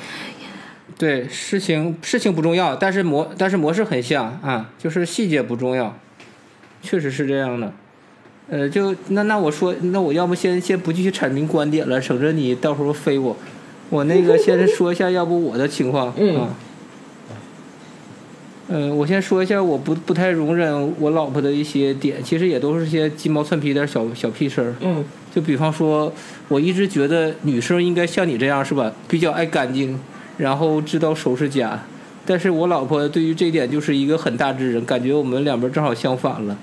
[0.99, 5.97] 对事情事情不重要，但是模但是模式很像啊，就是细节不重要，
[6.83, 7.73] 确实是这样的。
[8.49, 13.37] 呃，就那那我说，那我要不先先不继续阐明观点了，省着你到时候飞我。
[13.89, 16.49] 我那个先说一下，要不我的情况嗯。
[18.69, 24.75] 嗯，我先说一下，我不不太容忍我老婆的一些点，其实也都是些鸡毛蒜皮点小小屁事儿。
[24.81, 26.13] 嗯，就比方说，
[26.49, 29.97] 我一直觉得女生应该像你这样是吧，比较爱干净，
[30.37, 31.81] 然后知道收拾家。
[32.27, 36.59] 但是我老婆对于这点就是一个很大之人，感觉我们两边正好相反了。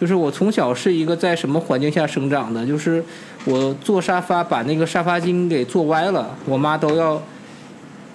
[0.00, 3.04] 就是我从小是一个在什么环境下生长的，就是
[3.44, 7.22] 我坐沙发把那个沙发巾给坐歪了，我妈都要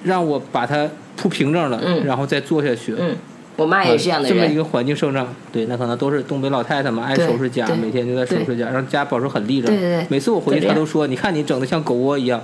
[0.03, 0.89] 让我把它。
[1.21, 2.95] 铺平整了，然后再坐下去。
[2.97, 3.15] 嗯，
[3.57, 4.35] 我妈也是这样的人。
[4.35, 9.67] 这么一个环境生长，对，那可能都是东北老太太嘛，爱收拾家，每天就在收拾家，让家保持很立正。
[9.67, 12.41] 对对对每次我回去，她都说：“你看你整的像狗窝一样。”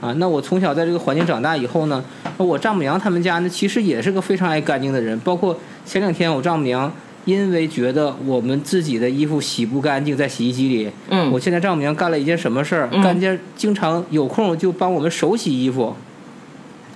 [0.00, 2.04] 啊，那我从小在这个环境长大以后呢，
[2.38, 5.18] 那我丈母娘他们家呢，其实也是个非常爱干净的人。
[5.20, 6.92] 包括前两天我丈母娘
[7.24, 12.88] 因为觉得我们自己的衣服洗不干净，在洗衣机里，嗯我现在丈母娘干了一件什么事儿？
[12.92, 15.94] 嗯干件经常有空就帮我们手洗衣服，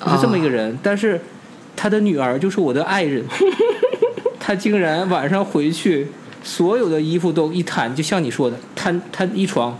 [0.06, 0.78] 是这么一个人。
[0.82, 1.20] 但是
[1.76, 3.24] 他的女儿就是我的爱人，
[4.38, 6.08] 他竟然晚上回去，
[6.42, 9.78] 所有的衣服都一摊，就像你说的，摊摊一床，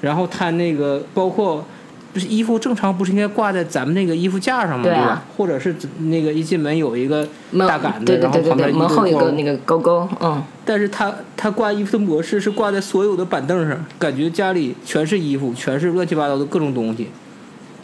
[0.00, 1.64] 然后摊那个包括。
[2.12, 4.82] 不是衣服正常不是应该挂在咱们那个衣服架上吗？
[4.82, 5.24] 对啊吧？
[5.36, 7.24] 或者是那个一进门有一个
[7.56, 17.06] 大杆子，对对然后旁边门后有个那个钩钩，嗯，但是他他挂衣服的模式是挂在所有的板凳上，感觉家里全是衣服，全是乱七八糟的各种东西。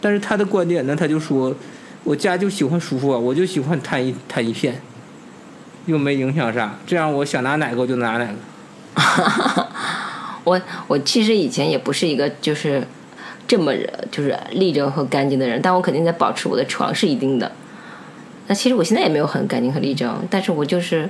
[0.01, 1.55] 但是他的观点呢，他就说，
[2.07, 4.81] 我家就喜欢舒服啊，我就喜欢摊一摊一片，
[5.87, 9.67] 又没影响啥，这样我想拿哪个我就拿哪个。
[10.45, 12.81] 我我其实以前也不是一个就是
[13.45, 13.73] 这么
[14.09, 17.51] 就是立正和干净的人，但我肯定在保持我的床是一定的。
[18.47, 21.09] 那其实我现在也没有很干净和立正，但是我就是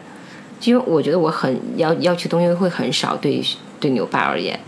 [0.63, 3.39] 因为我觉得我很要要求东西会很少，对
[3.79, 4.60] 对牛爸而言，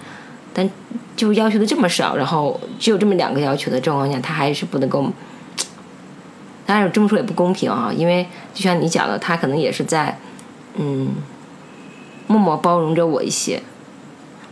[0.54, 0.70] 但
[1.16, 5.12] 就要求的这么少，然后只有这么两个要求的状况下，他还是不能够。
[6.70, 10.20] 当然，这么说也不公平啊，因为就像你讲的，他可能也是在，
[10.76, 11.16] 嗯，
[12.28, 13.64] 默默包容着我一些，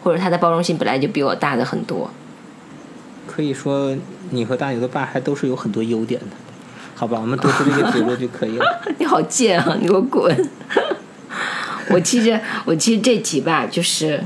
[0.02, 2.10] 或者他的包容性本来就比我大的很多。
[3.28, 3.96] 可以说
[4.32, 6.36] 你和大牛的爸还都是有很多优点的，
[6.96, 7.20] 好吧？
[7.22, 8.66] 我们得出这个结论就可以了。
[8.98, 9.78] 你好贱啊！
[9.80, 10.50] 你给我滚！
[11.92, 14.20] 我其实我其实这集吧，就是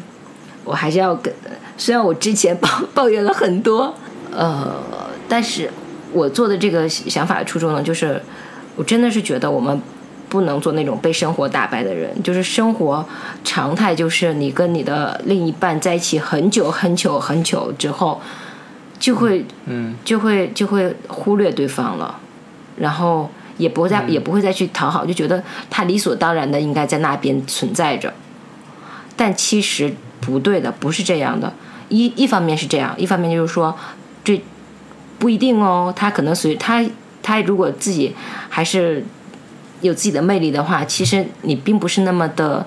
[0.63, 1.33] 我还是要跟，
[1.75, 3.93] 虽然我之前抱抱怨了很多，
[4.31, 4.81] 呃，
[5.27, 5.69] 但是
[6.13, 8.21] 我做的这个想法的初衷呢，就是
[8.75, 9.81] 我真的是觉得我们
[10.29, 13.05] 不能做那种被生活打败的人，就是生活
[13.43, 18.21] 常态就是你跟你的另一半在一起很久很久很久之后，
[18.99, 22.19] 就会嗯就会就会忽略对方了，
[22.77, 28.13] 然后也不会再、也不会再去讨好，就觉得他理所当然的应该在那边存在着，
[29.15, 31.51] 但其实不对的，不是这样的。
[31.89, 33.75] 一一方面是这样，一方面就是说，
[34.23, 34.41] 这
[35.21, 36.83] 不一定哦，他可能随他
[37.21, 38.15] 他如果自己
[38.49, 39.05] 还是
[39.81, 42.65] 有自己的魅力的话，其实你并不是那么的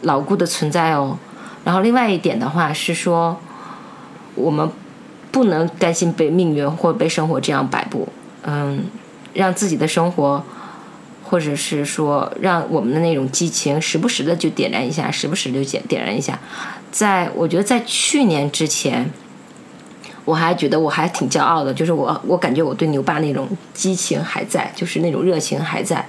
[0.00, 1.18] 牢固的存在哦。
[1.62, 3.38] 然后另外一点的话是说，
[4.34, 4.66] 我们
[5.30, 8.08] 不能担心被命运或被生活这样摆布，
[8.44, 8.82] 嗯，
[9.34, 10.42] 让自己的生活，
[11.22, 16.38] 或者是说让我们的那种激情时不时的就点燃一下，时不时就点点燃一下。
[16.90, 19.10] 在我觉得在去年之前，
[20.24, 26.06] 我还觉得我还挺骄傲的，就是我我感觉我对牛爸那种激情还在，就是那种热情还在。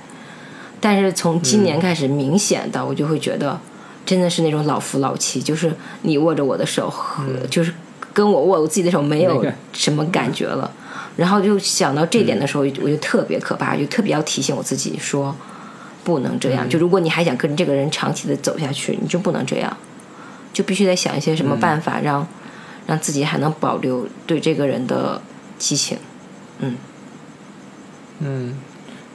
[0.79, 3.59] 但是从今年开始，明显的我就会觉得，
[4.05, 7.73] 真的是那种老夫老妻，就是你握着我的手和，就是
[8.13, 10.69] 跟我握我自己的手没有什么感觉了。
[11.17, 15.35] 然后就想到这点的时候，我就特别可怕，就特别要提醒我自己说，
[16.03, 16.67] 不能这样。
[16.67, 19.77] 就如果你还想跟这个人长期的走下去，你就不能这样，
[20.51, 22.27] 就必须得想一些什么办法让、
[22.87, 25.21] 让自己还能保留对这个人的
[25.57, 25.97] 激情。
[26.59, 26.75] 嗯
[28.19, 28.55] 嗯，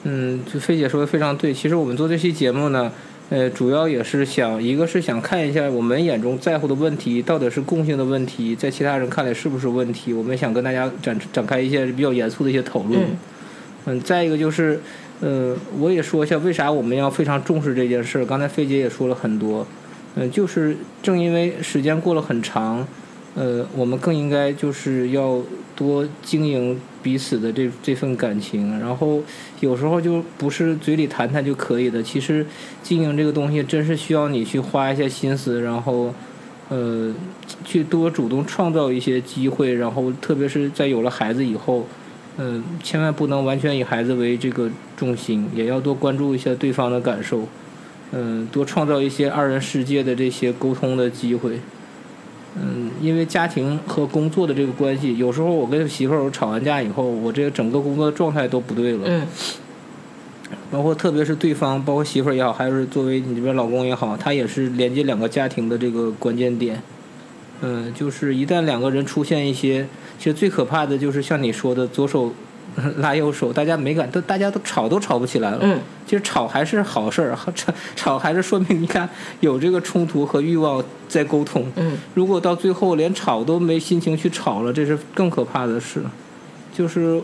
[0.04, 1.52] 嗯就菲姐说的非常对。
[1.54, 2.90] 其实我们做这期节目呢，
[3.30, 10.12] 呃，主要也是想，一个是想看一下我们眼中在乎的问题到底是共性的问题，在其他人看来是不是问题。
[10.12, 13.00] 我们想跟大家展展开一些比较严肃的一些讨论。
[13.00, 13.16] 嗯
[13.88, 14.80] 嗯，再一个就是，
[15.20, 18.26] 呃，我也说一下为啥我们要非常重视这件事儿。
[18.26, 19.64] 刚才菲姐也说了很多，
[20.16, 22.84] 嗯、就是正因为时间过了很长，
[23.36, 25.40] 呃，我们更应该就是要
[25.76, 29.22] 多经营彼此的这这份感情，然后
[29.60, 32.44] 有时候就不是嘴里谈谈就可以的，其实
[32.82, 36.12] 经营这个东西真是需要你去花一些心思，然后。
[36.68, 37.14] 呃，
[37.64, 41.86] 去多主动创造一些机会，然后特别是在有了孩子以后，
[42.38, 47.46] 嗯，千万不能完全以孩子为这个重心，也要多关注一下对方的感受，
[48.10, 51.60] 嗯，多创造一些二人世界的这些沟通的机会。
[52.58, 59.04] 嗯，因为家庭和工作的这个关系，有时候我跟媳妇儿吵完架以后，我这个整个工作状态都不对了。
[59.06, 59.26] 嗯
[60.70, 66.80] 包括特别是对方，包括媳妇儿也好，还是作为你这边老公也好，他也是连接两个家庭的这个关键点。
[67.62, 69.86] 嗯，就是一旦两个人出现一些，
[70.18, 72.32] 其实最可怕的就是像你说的左手
[72.98, 75.58] 拉右手，大家没敢，都大家都吵都吵不起来了。
[75.62, 79.08] 嗯其实吵还是好事儿， 吵吵还是说明你看
[79.40, 81.66] 有这个冲突和欲望在沟通。
[81.76, 86.02] 嗯如果到最后连吵都没心情去吵了，这是更可怕的事。
[86.72, 87.20] 就是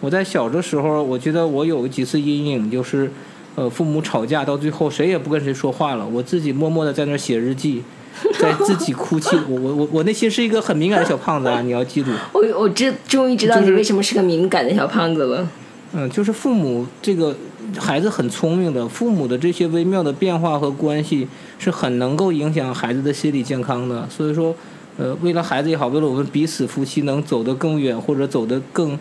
[0.00, 3.10] 我在小的时候，我觉得我有几次阴影，就是
[3.56, 7.82] 呃，父母吵架到最后谁也不跟谁说话了，我自己默默的在那儿写日记，
[8.38, 9.36] 在自己哭泣。
[9.48, 12.10] 我我我我内心是一个很敏感的小胖子啊， 你要记住。
[12.32, 15.48] 我我知终于知道你为什么是个敏感的小胖子了。
[15.92, 17.36] 嗯，就是父母这个
[17.78, 24.08] 孩子很聪明的，父母的这些微妙的变化和关系是很能够影响孩子的心理健康的。
[24.10, 24.54] 所以说，
[24.98, 28.98] 呃，为了孩子也好，为了我们彼此夫妻能走得更远，或者走得更，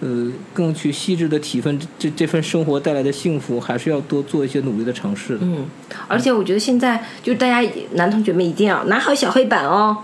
[0.00, 5.40] 呃，更去细致的体分这这份生活带来的幸福，还是要多做一些努力的尝试的。
[5.42, 5.66] 嗯，
[6.06, 9.96] 而且我觉得现在就大家男同学们一定要拿好小黑板哦。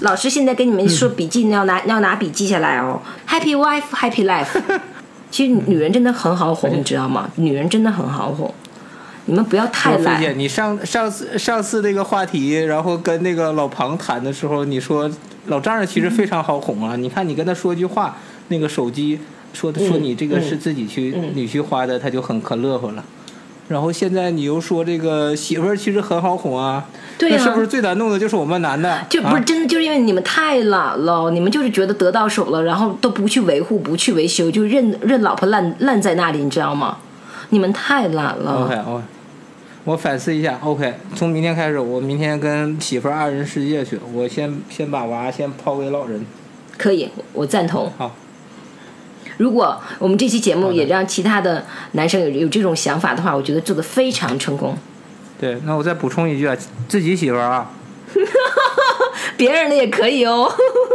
[0.00, 3.02] 老师现在跟你们说笔记，你要拿要拿笔记下来哦。
[3.28, 4.60] Happy wife, happy life。
[5.30, 7.28] 其实女人真的很好哄，你知道吗？
[7.36, 8.50] 女人真的很好哄，
[9.26, 10.18] 你们不要太我懒。
[10.18, 15.10] 姐，你上上次上次那个话题，然后跟那个老庞谈的时候，你说
[15.48, 16.96] 老丈人其实非常好哄啊。
[16.96, 18.16] 你看你跟他说一句话，
[18.48, 19.18] 那个手机
[19.52, 23.04] 说的说你这个是自己去嗯女婿花的，他就很可乐呵了。
[23.68, 26.88] 然后现在你又说这个媳妇儿其实很好哄啊，
[27.18, 29.04] 对呀、那是不是最难弄的就是我们男的？
[29.10, 36.96] 就不是啊真的，就是因为你们太懒了，你们就是觉得得到手了，然后都不去维护，不去维修，就任任老婆烂烂在那里，你知道吗？
[37.50, 38.64] 你们太懒了。
[38.64, 39.04] OK OK，
[39.84, 40.58] 我反思一下。
[40.62, 43.98] OK，从明天开始，我明天跟媳妇儿二人世界去。
[44.14, 46.24] 我先先把娃先抛给老人。
[46.78, 47.90] 可以，我赞同。
[47.98, 48.14] 好，
[49.38, 54.76] 如果我们这期节目也让其他的男生有有这种想法的话，我觉得做的非常成功。
[55.40, 56.54] 对，那我再补充一句啊，
[56.86, 57.70] 自己媳妇儿啊。
[59.38, 60.52] 别人的也可以哦。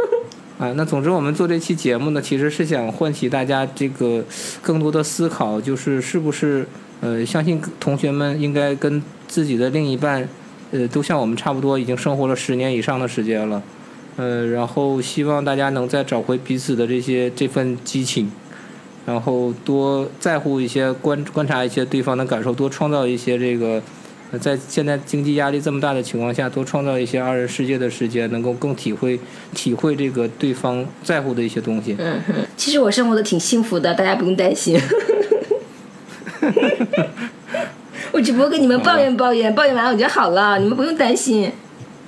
[0.59, 4.23] 啊，那总之我们做这期节目呢，其实是想唤起大家这个
[4.61, 6.67] 更多的思考，就是是不是
[7.01, 10.27] 呃，相信同学们应该跟自己的另一半，
[10.71, 13.61] 呃，都像我们差不多已经生活了十年以上的时间了，
[14.15, 18.31] 呃，然后希望大家能再找回彼此的这些这份激情，
[19.05, 23.81] 然后多在乎一些观观察一些对方的感受，多创造一些这个。
[24.31, 29.19] 呃在现在经济压力这么大的情况下，多创造一些二人世界的时间，能够更体会
[29.53, 31.95] 体会这个对方在乎的一些东西。
[31.99, 32.19] 嗯，
[32.57, 34.75] 其实我生活的挺幸福的，大家不用担心。
[38.11, 41.51] 我只不过跟你们抱怨抱怨，抱怨完我就好了，你们不用担心。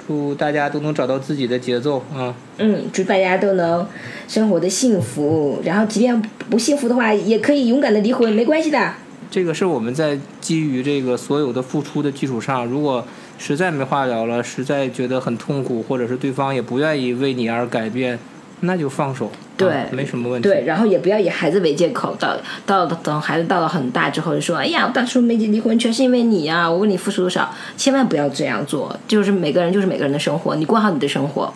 [0.07, 2.33] 祝大家都能找到自己的节奏啊！
[2.57, 3.85] 嗯，祝大家都能
[4.27, 8.93] 生活的幸福，然后即便不幸福的话，也可以勇敢的离婚，没关系的。
[9.31, 13.03] 这个是我们在基于这个所有的付出的基础上，如果
[13.37, 18.17] 实在没话聊了，实在觉得很痛苦，或者是对方也不愿意为你而改变，
[18.61, 20.47] 那就放手，对啊没什么问题。
[20.47, 22.35] 对，然后也不要以孩子为借口，到
[22.65, 28.97] 到等孩子到了很大之后就说，哎呀，我当初没离婚全是因为你呀、我为你付出多少，千万不要这样做。
[29.07, 31.53] 就是每个人就是每个人的生活，你过好你的生活，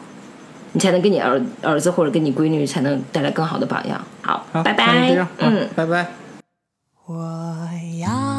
[0.74, 4.00] 你才能给你儿儿子或者给你闺女才能带来更好的榜样。
[4.22, 5.68] 好，好，拜拜嗯。
[5.76, 6.08] 拜拜。
[7.06, 7.16] 我
[8.00, 8.39] 要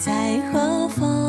[0.00, 1.19] 在何方？